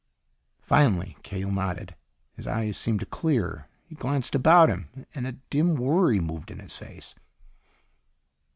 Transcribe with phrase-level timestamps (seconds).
[0.63, 1.93] Finally Cahill nodded.
[2.35, 3.67] His eyes seemed to clear.
[3.85, 7.13] He glanced about him, and a dim worry moved in his face.